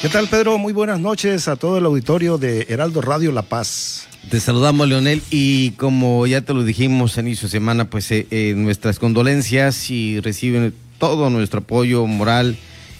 ¿Qué 0.00 0.08
tal, 0.08 0.28
Pedro? 0.28 0.58
Muy 0.58 0.72
buenas 0.72 1.00
noches 1.00 1.48
a 1.48 1.56
todo 1.56 1.78
el 1.78 1.84
auditorio 1.84 2.38
de 2.38 2.66
Heraldo 2.68 3.00
Radio 3.00 3.32
La 3.32 3.42
Paz. 3.42 4.08
Te 4.30 4.40
saludamos, 4.40 4.88
Leonel, 4.88 5.22
y 5.30 5.72
como 5.72 6.26
ya 6.26 6.40
te 6.40 6.54
lo 6.54 6.64
dijimos 6.64 7.18
en 7.18 7.26
inicio 7.26 7.48
de 7.48 7.52
semana, 7.52 7.90
pues 7.90 8.10
eh, 8.12 8.26
eh, 8.30 8.54
nuestras 8.56 8.98
condolencias 8.98 9.90
y 9.90 10.20
reciben 10.20 10.74
todo 10.98 11.30
nuestro 11.30 11.60
apoyo 11.60 12.06
moral 12.06 12.56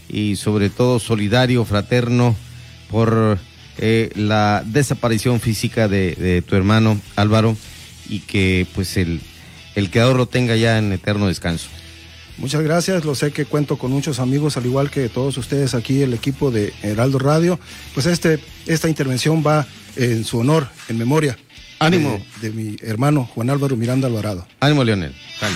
y 0.09 0.37
sobre 0.37 0.71
todo 0.71 0.99
solidario, 0.99 1.65
fraterno, 1.65 2.37
por 2.91 3.39
eh, 3.79 4.11
la 4.15 4.63
desaparición 4.67 5.41
física 5.41 5.89
de, 5.89 6.15
de, 6.15 6.43
tu 6.43 6.57
hermano 6.57 7.01
Álvaro 7.17 7.57
y 8.09 8.21
que 8.21 8.67
pues 8.75 8.97
el, 8.97 9.21
el 9.75 9.91
creador 9.91 10.17
lo 10.17 10.27
tenga 10.27 10.57
ya 10.57 10.79
en 10.79 10.93
eterno 10.93 11.29
descanso. 11.29 11.69
Muchas 12.43 12.63
gracias, 12.63 13.05
lo 13.05 13.15
sé 13.15 13.31
que 13.31 13.45
cuento 13.45 13.79
con 13.79 13.93
muchos 13.93 14.19
amigos, 14.19 14.57
al 14.57 14.67
igual 14.67 14.91
que 14.91 15.09
todos 15.09 15.39
ustedes 15.39 15.77
aquí, 15.77 16.03
el 16.03 16.13
equipo 16.13 16.51
de 16.51 16.73
Heraldo 16.83 17.21
Radio. 17.21 17.61
Pues 17.95 18.07
este, 18.07 18.41
esta 18.67 18.89
intervención 18.89 19.45
va 19.47 19.65
en 19.95 20.25
su 20.25 20.41
honor, 20.41 20.67
en 20.89 20.99
memoria. 20.99 21.39
Ánimo. 21.79 22.21
De, 22.41 22.51
de 22.51 22.53
mi 22.53 22.77
hermano 22.83 23.31
Juan 23.33 23.49
Álvaro 23.49 23.77
Miranda 23.77 24.09
Alvarado. 24.09 24.45
Ánimo, 24.59 24.83
Leonel. 24.83 25.15
Dale. 25.41 25.55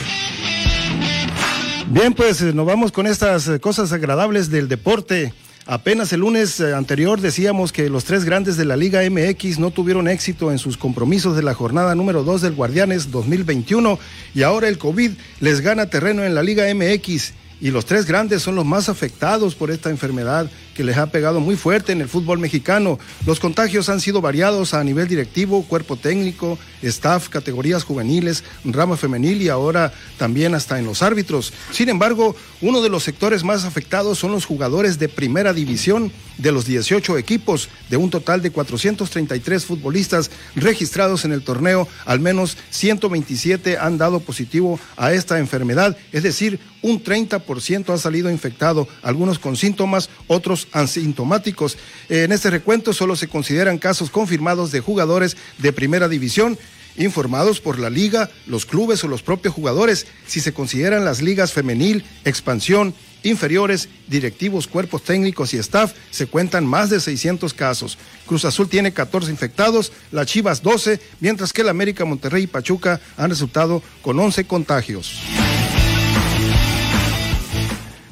Bien, 1.90 2.14
pues 2.14 2.40
nos 2.54 2.64
vamos 2.64 2.92
con 2.92 3.08
estas 3.08 3.50
cosas 3.60 3.90
agradables 3.92 4.48
del 4.48 4.68
deporte. 4.68 5.34
Apenas 5.68 6.12
el 6.12 6.20
lunes 6.20 6.60
eh, 6.60 6.74
anterior 6.74 7.20
decíamos 7.20 7.72
que 7.72 7.90
los 7.90 8.04
tres 8.04 8.24
grandes 8.24 8.56
de 8.56 8.64
la 8.64 8.76
Liga 8.76 9.00
MX 9.10 9.58
no 9.58 9.72
tuvieron 9.72 10.06
éxito 10.06 10.52
en 10.52 10.58
sus 10.58 10.76
compromisos 10.76 11.34
de 11.34 11.42
la 11.42 11.54
jornada 11.54 11.96
número 11.96 12.22
2 12.22 12.42
del 12.42 12.54
Guardianes 12.54 13.10
2021 13.10 13.98
y 14.32 14.42
ahora 14.42 14.68
el 14.68 14.78
COVID 14.78 15.10
les 15.40 15.62
gana 15.62 15.86
terreno 15.86 16.22
en 16.22 16.36
la 16.36 16.44
Liga 16.44 16.72
MX 16.72 17.32
y 17.60 17.70
los 17.70 17.86
tres 17.86 18.06
grandes 18.06 18.42
son 18.42 18.54
los 18.54 18.64
más 18.64 18.88
afectados 18.88 19.54
por 19.54 19.70
esta 19.70 19.90
enfermedad 19.90 20.50
que 20.74 20.84
les 20.84 20.98
ha 20.98 21.06
pegado 21.06 21.40
muy 21.40 21.56
fuerte 21.56 21.92
en 21.92 22.02
el 22.02 22.08
fútbol 22.08 22.38
mexicano. 22.38 22.98
Los 23.24 23.40
contagios 23.40 23.88
han 23.88 24.00
sido 24.00 24.20
variados 24.20 24.74
a 24.74 24.84
nivel 24.84 25.08
directivo, 25.08 25.64
cuerpo 25.64 25.96
técnico, 25.96 26.58
staff, 26.82 27.30
categorías 27.30 27.82
juveniles, 27.82 28.44
rama 28.64 28.98
femenil 28.98 29.40
y 29.40 29.48
ahora 29.48 29.92
también 30.18 30.54
hasta 30.54 30.78
en 30.78 30.84
los 30.84 31.02
árbitros. 31.02 31.54
Sin 31.72 31.88
embargo, 31.88 32.36
uno 32.60 32.82
de 32.82 32.90
los 32.90 33.04
sectores 33.04 33.42
más 33.42 33.64
afectados 33.64 34.18
son 34.18 34.32
los 34.32 34.44
jugadores 34.44 34.98
de 34.98 35.08
primera 35.08 35.54
división 35.54 36.12
de 36.36 36.52
los 36.52 36.66
18 36.66 37.16
equipos, 37.16 37.70
de 37.88 37.96
un 37.96 38.10
total 38.10 38.42
de 38.42 38.50
433 38.50 39.64
futbolistas 39.64 40.30
registrados 40.54 41.24
en 41.24 41.32
el 41.32 41.42
torneo, 41.42 41.88
al 42.04 42.20
menos 42.20 42.58
127 42.70 43.78
han 43.78 43.96
dado 43.96 44.20
positivo 44.20 44.78
a 44.96 45.12
esta 45.12 45.38
enfermedad, 45.38 45.96
es 46.12 46.22
decir, 46.22 46.60
un 46.86 47.02
30% 47.02 47.92
ha 47.92 47.98
salido 47.98 48.30
infectado, 48.30 48.86
algunos 49.02 49.40
con 49.40 49.56
síntomas, 49.56 50.08
otros 50.28 50.68
asintomáticos. 50.70 51.76
En 52.08 52.30
este 52.30 52.48
recuento 52.48 52.92
solo 52.92 53.16
se 53.16 53.26
consideran 53.26 53.78
casos 53.78 54.08
confirmados 54.08 54.70
de 54.70 54.78
jugadores 54.78 55.36
de 55.58 55.72
primera 55.72 56.08
división 56.08 56.56
informados 56.96 57.60
por 57.60 57.78
la 57.78 57.90
liga, 57.90 58.30
los 58.46 58.64
clubes 58.64 59.04
o 59.04 59.08
los 59.08 59.22
propios 59.22 59.52
jugadores, 59.52 60.06
si 60.26 60.40
se 60.40 60.54
consideran 60.54 61.04
las 61.04 61.20
ligas 61.20 61.52
femenil, 61.52 62.04
expansión, 62.24 62.94
inferiores, 63.22 63.88
directivos, 64.06 64.66
cuerpos 64.66 65.02
técnicos 65.02 65.52
y 65.52 65.58
staff, 65.58 65.92
se 66.10 66.26
cuentan 66.26 66.64
más 66.64 66.88
de 66.88 67.00
600 67.00 67.52
casos. 67.52 67.98
Cruz 68.26 68.46
Azul 68.46 68.68
tiene 68.68 68.92
14 68.92 69.30
infectados, 69.30 69.92
las 70.10 70.26
Chivas 70.26 70.62
12, 70.62 71.00
mientras 71.20 71.52
que 71.52 71.62
el 71.62 71.68
América, 71.68 72.04
Monterrey 72.04 72.44
y 72.44 72.46
Pachuca 72.46 73.00
han 73.18 73.28
resultado 73.28 73.82
con 74.00 74.18
11 74.18 74.46
contagios. 74.46 75.20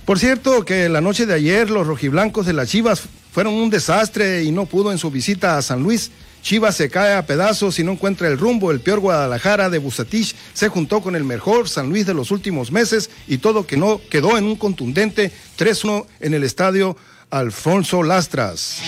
Por 0.04 0.18
cierto, 0.18 0.66
que 0.66 0.90
la 0.90 1.00
noche 1.00 1.24
de 1.24 1.32
ayer 1.32 1.70
los 1.70 1.86
rojiblancos 1.86 2.44
de 2.44 2.52
las 2.52 2.68
Chivas 2.68 3.04
fueron 3.32 3.54
un 3.54 3.70
desastre 3.70 4.44
y 4.44 4.52
no 4.52 4.66
pudo 4.66 4.92
en 4.92 4.98
su 4.98 5.10
visita 5.10 5.56
a 5.56 5.62
San 5.62 5.82
Luis. 5.82 6.10
Chivas 6.42 6.76
se 6.76 6.90
cae 6.90 7.14
a 7.14 7.24
pedazos 7.24 7.78
y 7.78 7.84
no 7.84 7.92
encuentra 7.92 8.28
el 8.28 8.36
rumbo. 8.36 8.70
El 8.70 8.80
peor 8.80 9.00
Guadalajara 9.00 9.70
de 9.70 9.78
Busatich 9.78 10.36
se 10.52 10.68
juntó 10.68 11.00
con 11.00 11.16
el 11.16 11.24
mejor 11.24 11.70
San 11.70 11.88
Luis 11.88 12.04
de 12.04 12.12
los 12.12 12.30
últimos 12.30 12.70
meses 12.70 13.08
y 13.26 13.38
todo 13.38 13.66
que 13.66 13.78
no 13.78 13.98
quedó 14.10 14.36
en 14.36 14.44
un 14.44 14.56
contundente 14.56 15.32
3-1 15.58 16.04
en 16.20 16.34
el 16.34 16.44
estadio 16.44 16.98
Alfonso 17.30 18.02
Lastras. 18.02 18.82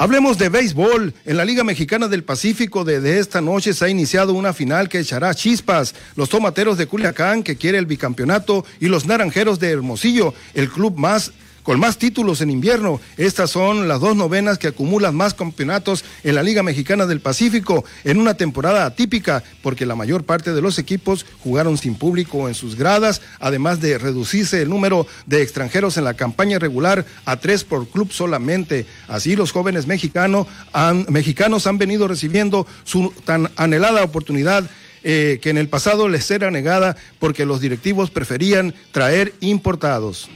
Hablemos 0.00 0.38
de 0.38 0.48
béisbol. 0.48 1.12
En 1.26 1.36
la 1.36 1.44
Liga 1.44 1.64
Mexicana 1.64 2.06
del 2.06 2.22
Pacífico 2.22 2.84
de, 2.84 3.00
de, 3.00 3.18
esta 3.18 3.40
noche 3.40 3.72
se 3.74 3.84
ha 3.84 3.88
iniciado 3.88 4.32
una 4.32 4.52
final 4.52 4.88
que 4.88 5.00
echará 5.00 5.34
chispas. 5.34 5.92
Los 6.14 6.28
tomateros 6.28 6.78
de 6.78 6.86
Culiacán, 6.86 7.42
que 7.42 7.56
quiere 7.56 7.78
el 7.78 7.86
bicampeonato, 7.86 8.64
y 8.78 8.86
los 8.86 9.06
naranjeros 9.06 9.58
de 9.58 9.72
Hermosillo, 9.72 10.34
el 10.54 10.68
club 10.68 10.96
más 10.96 11.32
con 11.68 11.80
más 11.80 11.98
títulos 11.98 12.40
en 12.40 12.48
invierno. 12.48 12.98
Estas 13.18 13.50
son 13.50 13.88
las 13.88 14.00
dos 14.00 14.16
novenas 14.16 14.56
que 14.56 14.68
acumulan 14.68 15.14
más 15.14 15.34
campeonatos 15.34 16.02
en 16.24 16.34
la 16.34 16.42
Liga 16.42 16.62
Mexicana 16.62 17.04
del 17.04 17.20
Pacífico 17.20 17.84
en 18.04 18.18
una 18.18 18.32
temporada 18.32 18.86
atípica, 18.86 19.44
porque 19.60 19.84
la 19.84 19.94
mayor 19.94 20.24
parte 20.24 20.54
de 20.54 20.62
los 20.62 20.78
equipos 20.78 21.26
jugaron 21.44 21.76
sin 21.76 21.94
público 21.94 22.48
en 22.48 22.54
sus 22.54 22.74
gradas, 22.74 23.20
además 23.38 23.82
de 23.82 23.98
reducirse 23.98 24.62
el 24.62 24.70
número 24.70 25.06
de 25.26 25.42
extranjeros 25.42 25.98
en 25.98 26.04
la 26.04 26.14
campaña 26.14 26.58
regular 26.58 27.04
a 27.26 27.36
tres 27.36 27.64
por 27.64 27.86
club 27.86 28.12
solamente. 28.12 28.86
Así 29.06 29.36
los 29.36 29.52
jóvenes 29.52 29.86
mexicanos 29.86 30.46
han, 30.72 31.04
mexicanos 31.10 31.66
han 31.66 31.76
venido 31.76 32.08
recibiendo 32.08 32.66
su 32.84 33.12
tan 33.26 33.50
anhelada 33.56 34.02
oportunidad 34.04 34.64
eh, 35.04 35.38
que 35.42 35.50
en 35.50 35.58
el 35.58 35.68
pasado 35.68 36.08
les 36.08 36.30
era 36.30 36.50
negada 36.50 36.96
porque 37.18 37.44
los 37.44 37.60
directivos 37.60 38.10
preferían 38.10 38.74
traer 38.90 39.34
importados. 39.40 40.30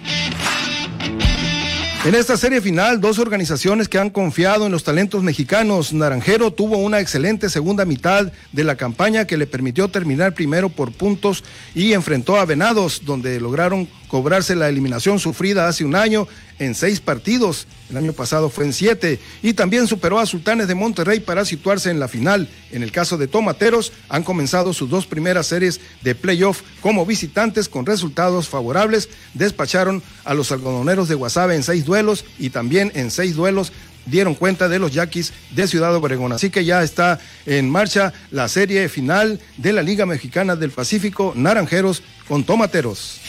En 2.05 2.17
esta 2.17 2.37
serie 2.37 2.61
final, 2.61 3.01
dos 3.01 3.21
organizaciones 3.21 3.89
que 3.89 3.97
han 3.97 4.11
confiado 4.11 4.67
en 4.67 4.73
los 4.73 4.83
talentos 4.83 5.23
mexicanos. 5.23 5.93
Naranjero 5.93 6.53
tuvo 6.53 6.79
una 6.79 6.99
excelente 6.99 7.49
segunda 7.49 7.85
mitad 7.85 8.33
de 8.51 8.65
la 8.65 8.75
campaña 8.75 9.25
que 9.25 9.37
le 9.37 9.47
permitió 9.47 9.87
terminar 9.87 10.35
primero 10.35 10.69
por 10.69 10.91
puntos 10.91 11.45
y 11.77 11.93
enfrentó 11.93 12.39
a 12.39 12.45
Venados, 12.45 13.03
donde 13.05 13.39
lograron 13.39 13.87
cobrarse 14.09 14.57
la 14.57 14.69
eliminación 14.69 15.21
sufrida 15.21 15.69
hace 15.69 15.85
un 15.85 15.95
año 15.95 16.27
en 16.59 16.75
seis 16.75 16.99
partidos. 16.99 17.69
El 17.93 17.99
año 17.99 18.15
pasado 18.15 18.49
fue 18.49 18.65
en 18.65 18.73
siete. 18.73 19.21
Y 19.43 19.53
también 19.53 19.87
superó 19.87 20.19
a 20.19 20.27
Sultanes 20.27 20.67
de 20.67 20.75
Monterrey 20.75 21.21
para 21.21 21.45
situarse 21.45 21.91
en 21.91 22.01
la 22.01 22.09
final. 22.09 22.49
En 22.73 22.83
el 22.83 22.91
caso 22.91 23.19
de 23.19 23.29
Tomateros, 23.29 23.93
han 24.09 24.25
comenzado 24.25 24.73
sus 24.73 24.89
dos 24.89 25.07
primeras 25.07 25.47
series 25.47 25.79
de 26.01 26.15
playoff 26.15 26.63
como 26.81 27.05
visitantes 27.05 27.69
con 27.69 27.85
resultados 27.85 28.49
favorables. 28.49 29.11
Despacharon 29.35 30.03
a 30.25 30.33
los 30.33 30.51
algodoneros 30.53 31.09
de 31.09 31.15
Guasave 31.15 31.55
en 31.55 31.63
seis 31.63 31.85
duelos 31.85 32.25
y 32.39 32.49
también 32.49 32.91
en 32.95 33.11
seis 33.11 33.37
duelos 33.37 33.73
dieron 34.07 34.35
cuenta 34.35 34.69
de 34.69 34.79
los 34.79 34.93
yaquis 34.93 35.33
de 35.51 35.69
Ciudad 35.69 35.95
Obregón. 35.95 36.33
Así 36.33 36.49
que 36.49 36.65
ya 36.65 36.83
está 36.83 37.21
en 37.45 37.69
marcha 37.69 38.15
la 38.31 38.49
serie 38.49 38.89
final 38.89 39.39
de 39.59 39.73
la 39.75 39.83
Liga 39.83 40.07
Mexicana 40.07 40.57
del 40.57 40.71
Pacífico, 40.71 41.35
Naranjeros 41.37 42.03
con 42.27 42.43
Tomateros. 42.43 43.21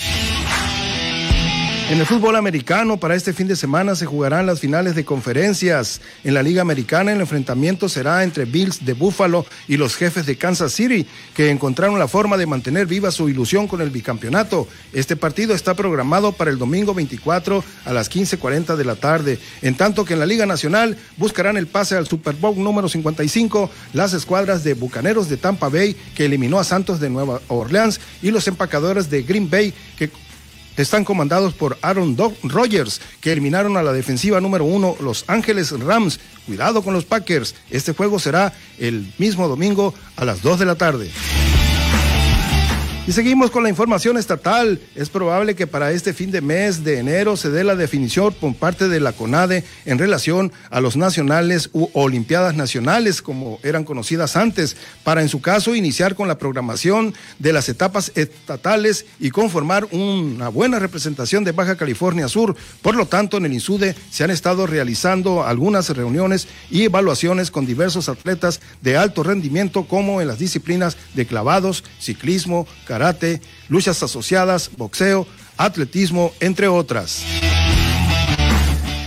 En 1.93 1.99
el 1.99 2.07
fútbol 2.07 2.35
americano, 2.35 2.97
para 2.97 3.13
este 3.13 3.33
fin 3.33 3.47
de 3.47 3.55
semana 3.55 3.93
se 3.93 4.07
jugarán 4.07 4.47
las 4.47 4.59
finales 4.59 4.95
de 4.95 5.05
conferencias. 5.05 6.01
En 6.23 6.33
la 6.33 6.41
Liga 6.41 6.63
Americana, 6.63 7.11
el 7.11 7.21
enfrentamiento 7.21 7.87
será 7.87 8.23
entre 8.23 8.45
Bills 8.45 8.83
de 8.83 8.93
Buffalo 8.93 9.45
y 9.67 9.77
los 9.77 9.95
jefes 9.95 10.25
de 10.25 10.35
Kansas 10.35 10.73
City, 10.73 11.05
que 11.35 11.51
encontraron 11.51 11.99
la 11.99 12.07
forma 12.07 12.35
de 12.35 12.47
mantener 12.47 12.87
viva 12.87 13.11
su 13.11 13.29
ilusión 13.29 13.67
con 13.67 13.79
el 13.79 13.91
bicampeonato. 13.91 14.67
Este 14.91 15.15
partido 15.15 15.53
está 15.53 15.75
programado 15.75 16.31
para 16.31 16.49
el 16.49 16.57
domingo 16.57 16.95
24 16.95 17.63
a 17.85 17.93
las 17.93 18.09
15:40 18.09 18.75
de 18.75 18.85
la 18.85 18.95
tarde. 18.95 19.37
En 19.61 19.75
tanto 19.75 20.03
que 20.03 20.13
en 20.13 20.19
la 20.19 20.25
Liga 20.25 20.47
Nacional 20.47 20.97
buscarán 21.17 21.57
el 21.57 21.67
pase 21.67 21.95
al 21.95 22.07
Super 22.07 22.33
Bowl 22.33 22.57
número 22.57 22.89
55 22.89 23.69
las 23.93 24.13
escuadras 24.13 24.63
de 24.63 24.73
Bucaneros 24.73 25.29
de 25.29 25.37
Tampa 25.37 25.69
Bay, 25.69 25.95
que 26.15 26.25
eliminó 26.25 26.57
a 26.57 26.63
Santos 26.63 26.99
de 26.99 27.11
Nueva 27.11 27.39
Orleans, 27.49 27.99
y 28.23 28.31
los 28.31 28.47
empacadores 28.47 29.11
de 29.11 29.21
Green 29.21 29.47
Bay, 29.47 29.75
que 29.95 30.09
están 30.77 31.05
comandados 31.05 31.53
por 31.53 31.77
Aaron 31.81 32.17
Rodgers, 32.43 33.01
que 33.21 33.31
eliminaron 33.31 33.77
a 33.77 33.83
la 33.83 33.93
defensiva 33.93 34.41
número 34.41 34.65
uno, 34.65 34.95
Los 34.99 35.25
Ángeles 35.27 35.71
Rams. 35.71 36.19
Cuidado 36.45 36.83
con 36.83 36.93
los 36.93 37.05
Packers. 37.05 37.55
Este 37.69 37.93
juego 37.93 38.19
será 38.19 38.53
el 38.79 39.13
mismo 39.17 39.47
domingo 39.47 39.93
a 40.15 40.25
las 40.25 40.41
2 40.41 40.59
de 40.59 40.65
la 40.65 40.75
tarde. 40.75 41.11
Y 43.05 43.11
seguimos 43.11 43.51
con 43.51 43.63
la 43.63 43.69
información 43.69 44.17
estatal. 44.17 44.79
Es 44.95 45.09
probable 45.09 45.55
que 45.55 45.67
para 45.67 45.91
este 45.91 46.13
fin 46.13 46.31
de 46.31 46.39
mes 46.39 46.85
de 46.85 46.99
enero 46.99 47.35
se 47.35 47.49
dé 47.49 47.65
la 47.65 47.75
definición 47.75 48.33
por 48.33 48.55
parte 48.55 48.87
de 48.87 49.01
la 49.01 49.11
CONADE 49.11 49.65
en 49.83 49.99
relación 49.99 50.53
a 50.69 50.79
los 50.79 50.95
nacionales 50.95 51.69
u 51.73 51.89
Olimpiadas 51.91 52.55
Nacionales, 52.55 53.21
como 53.21 53.59
eran 53.61 53.83
conocidas 53.83 54.37
antes, 54.37 54.77
para 55.03 55.21
en 55.21 55.27
su 55.27 55.41
caso 55.41 55.75
iniciar 55.75 56.15
con 56.15 56.29
la 56.29 56.37
programación 56.37 57.13
de 57.39 57.51
las 57.51 57.67
etapas 57.67 58.13
estatales 58.15 59.05
y 59.19 59.31
conformar 59.31 59.85
una 59.91 60.47
buena 60.47 60.79
representación 60.79 61.43
de 61.43 61.51
Baja 61.51 61.75
California 61.75 62.29
Sur. 62.29 62.55
Por 62.81 62.95
lo 62.95 63.05
tanto, 63.05 63.35
en 63.35 63.45
el 63.45 63.51
INSUDE 63.51 63.95
se 64.11 64.23
han 64.23 64.31
estado 64.31 64.65
realizando 64.65 65.43
algunas 65.43 65.89
reuniones 65.89 66.47
y 66.71 66.83
evaluaciones 66.83 67.51
con 67.51 67.65
diversos 67.65 68.07
atletas 68.07 68.61
de 68.81 68.95
alto 68.95 69.23
rendimiento, 69.23 69.83
como 69.83 70.21
en 70.21 70.29
las 70.29 70.39
disciplinas 70.39 70.95
de 71.15 71.25
clavados, 71.25 71.83
ciclismo, 71.99 72.65
karate, 72.93 73.41
luchas 73.69 74.03
asociadas, 74.03 74.69
boxeo, 74.77 75.25
atletismo, 75.57 76.31
entre 76.39 76.67
otras. 76.67 77.23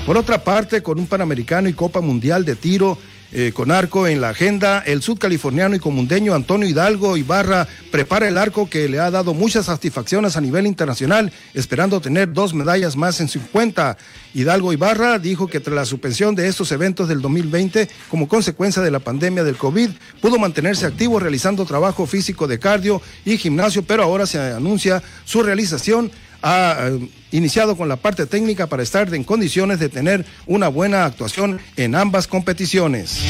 Por 0.04 0.16
otra 0.16 0.42
parte, 0.42 0.82
con 0.82 0.98
un 0.98 1.06
Panamericano 1.06 1.68
y 1.68 1.72
Copa 1.72 2.00
Mundial 2.00 2.44
de 2.44 2.56
Tiro 2.56 2.98
eh, 3.32 3.52
con 3.52 3.70
arco 3.70 4.06
en 4.06 4.20
la 4.20 4.28
agenda, 4.28 4.78
el 4.86 5.02
sudcaliforniano 5.02 5.74
y 5.74 5.80
comundeño 5.80 6.34
Antonio 6.34 6.68
Hidalgo 6.68 7.16
Ibarra 7.16 7.66
prepara 7.90 8.28
el 8.28 8.38
arco 8.38 8.70
que 8.70 8.88
le 8.88 9.00
ha 9.00 9.10
dado 9.10 9.34
muchas 9.34 9.66
satisfacciones 9.66 10.36
a 10.36 10.40
nivel 10.40 10.66
internacional, 10.66 11.32
esperando 11.52 12.00
tener 12.00 12.32
dos 12.32 12.54
medallas 12.54 12.96
más 12.96 13.20
en 13.20 13.28
su 13.28 13.40
cuenta. 13.48 13.98
Hidalgo 14.32 14.72
Ibarra 14.72 15.18
dijo 15.18 15.48
que 15.48 15.60
tras 15.60 15.74
la 15.74 15.84
suspensión 15.84 16.34
de 16.34 16.46
estos 16.46 16.70
eventos 16.70 17.08
del 17.08 17.20
2020, 17.20 17.88
como 18.10 18.28
consecuencia 18.28 18.82
de 18.82 18.90
la 18.90 19.00
pandemia 19.00 19.44
del 19.44 19.56
COVID, 19.56 19.90
pudo 20.20 20.38
mantenerse 20.38 20.86
activo 20.86 21.18
realizando 21.18 21.64
trabajo 21.64 22.06
físico 22.06 22.46
de 22.46 22.58
cardio 22.58 23.02
y 23.24 23.38
gimnasio, 23.38 23.82
pero 23.82 24.02
ahora 24.02 24.26
se 24.26 24.38
anuncia 24.38 25.02
su 25.24 25.42
realización 25.42 26.10
ha 26.42 26.88
eh, 26.88 27.08
iniciado 27.32 27.76
con 27.76 27.88
la 27.88 27.96
parte 27.96 28.26
técnica 28.26 28.66
para 28.66 28.82
estar 28.82 29.12
en 29.14 29.24
condiciones 29.24 29.78
de 29.78 29.88
tener 29.88 30.24
una 30.46 30.68
buena 30.68 31.04
actuación 31.04 31.60
en 31.76 31.94
ambas 31.94 32.26
competiciones. 32.26 33.20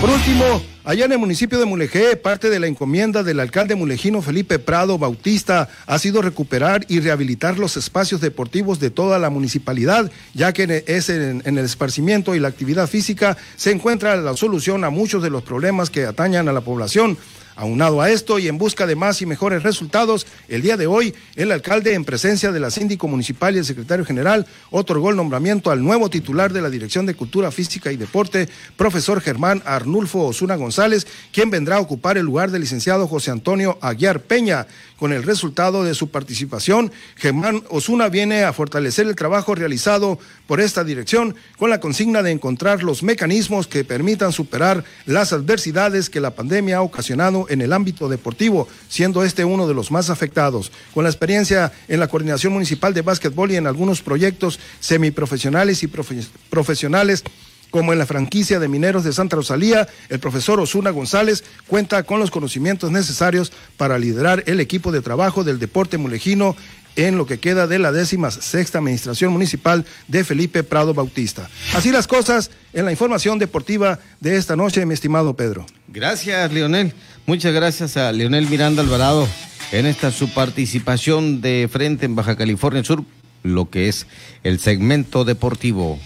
Por 0.00 0.10
último, 0.10 0.62
allá 0.84 1.06
en 1.06 1.12
el 1.12 1.18
municipio 1.18 1.58
de 1.58 1.64
Mulegé, 1.64 2.16
parte 2.16 2.50
de 2.50 2.60
la 2.60 2.66
encomienda 2.66 3.22
del 3.22 3.40
alcalde 3.40 3.74
mulejino 3.74 4.20
Felipe 4.20 4.58
Prado 4.58 4.98
Bautista 4.98 5.70
ha 5.86 5.98
sido 5.98 6.20
recuperar 6.20 6.84
y 6.88 7.00
rehabilitar 7.00 7.58
los 7.58 7.78
espacios 7.78 8.20
deportivos 8.20 8.80
de 8.80 8.90
toda 8.90 9.18
la 9.18 9.30
municipalidad, 9.30 10.10
ya 10.34 10.52
que 10.52 10.84
es 10.86 11.08
en, 11.08 11.42
en, 11.46 11.56
el 11.56 11.64
esparcimiento 11.64 12.34
y 12.34 12.40
la 12.40 12.48
actividad 12.48 12.86
física 12.86 13.38
se 13.56 13.70
encuentra 13.70 14.16
la 14.16 14.36
solución 14.36 14.84
a 14.84 14.90
muchos 14.90 15.22
de 15.22 15.30
los 15.30 15.42
problemas 15.42 15.88
que 15.88 16.04
atañan 16.04 16.48
a 16.48 16.52
la 16.52 16.60
población. 16.60 17.16
Aunado 17.56 18.00
a 18.00 18.10
esto 18.10 18.40
y 18.40 18.48
en 18.48 18.58
busca 18.58 18.86
de 18.86 18.96
más 18.96 19.22
y 19.22 19.26
mejores 19.26 19.62
resultados, 19.62 20.26
el 20.48 20.62
día 20.62 20.76
de 20.76 20.88
hoy 20.88 21.14
el 21.36 21.52
alcalde, 21.52 21.94
en 21.94 22.04
presencia 22.04 22.50
de 22.50 22.58
la 22.58 22.70
síndico 22.70 23.06
municipal 23.06 23.54
y 23.54 23.58
el 23.58 23.64
secretario 23.64 24.04
general, 24.04 24.46
otorgó 24.70 25.10
el 25.10 25.16
nombramiento 25.16 25.70
al 25.70 25.82
nuevo 25.82 26.10
titular 26.10 26.52
de 26.52 26.60
la 26.60 26.70
Dirección 26.70 27.06
de 27.06 27.14
Cultura 27.14 27.52
Física 27.52 27.92
y 27.92 27.96
Deporte, 27.96 28.48
profesor 28.76 29.20
Germán 29.20 29.62
Arnulfo 29.64 30.24
Osuna 30.24 30.56
González, 30.56 31.06
quien 31.32 31.50
vendrá 31.50 31.76
a 31.76 31.80
ocupar 31.80 32.18
el 32.18 32.26
lugar 32.26 32.50
del 32.50 32.62
licenciado 32.62 33.06
José 33.06 33.30
Antonio 33.30 33.78
Aguiar 33.80 34.20
Peña. 34.20 34.66
Con 34.98 35.12
el 35.12 35.22
resultado 35.24 35.84
de 35.84 35.94
su 35.94 36.08
participación, 36.08 36.90
Germán 37.16 37.62
Osuna 37.68 38.08
viene 38.08 38.44
a 38.44 38.52
fortalecer 38.52 39.06
el 39.06 39.16
trabajo 39.16 39.54
realizado 39.54 40.18
por 40.46 40.60
esta 40.60 40.84
dirección 40.84 41.34
con 41.58 41.68
la 41.68 41.80
consigna 41.80 42.22
de 42.22 42.30
encontrar 42.30 42.82
los 42.82 43.02
mecanismos 43.02 43.66
que 43.66 43.84
permitan 43.84 44.32
superar 44.32 44.84
las 45.04 45.32
adversidades 45.32 46.10
que 46.10 46.20
la 46.20 46.30
pandemia 46.30 46.78
ha 46.78 46.82
ocasionado 46.82 47.43
en 47.48 47.60
el 47.60 47.72
ámbito 47.72 48.08
deportivo, 48.08 48.68
siendo 48.88 49.24
este 49.24 49.44
uno 49.44 49.66
de 49.66 49.74
los 49.74 49.90
más 49.90 50.10
afectados. 50.10 50.72
Con 50.92 51.04
la 51.04 51.10
experiencia 51.10 51.72
en 51.88 52.00
la 52.00 52.08
coordinación 52.08 52.52
municipal 52.52 52.94
de 52.94 53.02
básquetbol 53.02 53.50
y 53.50 53.56
en 53.56 53.66
algunos 53.66 54.02
proyectos 54.02 54.58
semiprofesionales 54.80 55.82
y 55.82 55.88
profesionales, 56.50 57.24
como 57.74 57.92
en 57.92 57.98
la 57.98 58.06
franquicia 58.06 58.60
de 58.60 58.68
mineros 58.68 59.02
de 59.02 59.12
Santa 59.12 59.34
Rosalía, 59.34 59.88
el 60.08 60.20
profesor 60.20 60.60
Osuna 60.60 60.90
González 60.90 61.42
cuenta 61.66 62.04
con 62.04 62.20
los 62.20 62.30
conocimientos 62.30 62.92
necesarios 62.92 63.50
para 63.76 63.98
liderar 63.98 64.44
el 64.46 64.60
equipo 64.60 64.92
de 64.92 65.00
trabajo 65.00 65.42
del 65.42 65.58
deporte 65.58 65.98
mulejino 65.98 66.54
en 66.94 67.18
lo 67.18 67.26
que 67.26 67.40
queda 67.40 67.66
de 67.66 67.80
la 67.80 67.90
décima 67.90 68.30
sexta 68.30 68.78
administración 68.78 69.32
municipal 69.32 69.84
de 70.06 70.22
Felipe 70.22 70.62
Prado 70.62 70.94
Bautista. 70.94 71.50
Así 71.74 71.90
las 71.90 72.06
cosas 72.06 72.52
en 72.74 72.84
la 72.84 72.92
información 72.92 73.40
deportiva 73.40 73.98
de 74.20 74.36
esta 74.36 74.54
noche, 74.54 74.86
mi 74.86 74.94
estimado 74.94 75.34
Pedro. 75.34 75.66
Gracias, 75.88 76.52
Leonel. 76.52 76.94
Muchas 77.26 77.52
gracias 77.52 77.96
a 77.96 78.12
Leonel 78.12 78.48
Miranda 78.48 78.82
Alvarado 78.82 79.26
en 79.72 79.86
esta 79.86 80.12
su 80.12 80.32
participación 80.32 81.40
de 81.40 81.68
frente 81.68 82.06
en 82.06 82.14
Baja 82.14 82.36
California 82.36 82.84
Sur 82.84 83.04
lo 83.44 83.70
que 83.70 83.88
es 83.88 84.08
el 84.42 84.58
segmento 84.58 85.24
deportivo. 85.24 86.00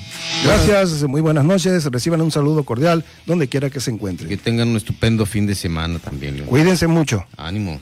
Gracias, 0.44 1.02
muy 1.04 1.22
buenas 1.22 1.44
noches, 1.44 1.86
reciban 1.86 2.20
un 2.20 2.30
saludo 2.30 2.64
cordial 2.64 3.04
donde 3.24 3.48
quiera 3.48 3.70
que 3.70 3.80
se 3.80 3.90
encuentren. 3.90 4.28
Que 4.28 4.36
tengan 4.36 4.68
un 4.68 4.76
estupendo 4.76 5.24
fin 5.24 5.46
de 5.46 5.54
semana 5.54 5.98
también. 5.98 6.44
Cuídense 6.44 6.86
mucho. 6.86 7.24
Ánimo. 7.36 7.80